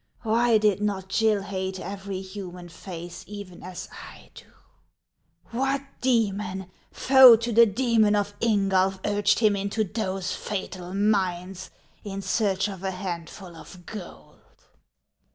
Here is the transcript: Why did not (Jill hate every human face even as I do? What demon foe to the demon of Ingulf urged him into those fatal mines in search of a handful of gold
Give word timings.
Why 0.23 0.57
did 0.57 0.81
not 0.81 1.09
(Jill 1.09 1.43
hate 1.43 1.79
every 1.79 2.21
human 2.21 2.69
face 2.69 3.23
even 3.27 3.61
as 3.61 3.87
I 3.91 4.31
do? 4.33 4.45
What 5.51 5.83
demon 6.01 6.71
foe 6.89 7.35
to 7.35 7.51
the 7.53 7.67
demon 7.67 8.15
of 8.15 8.33
Ingulf 8.41 8.99
urged 9.05 9.37
him 9.37 9.55
into 9.55 9.83
those 9.83 10.31
fatal 10.31 10.95
mines 10.95 11.69
in 12.03 12.23
search 12.23 12.67
of 12.67 12.83
a 12.83 12.89
handful 12.89 13.55
of 13.55 13.85
gold 13.85 14.65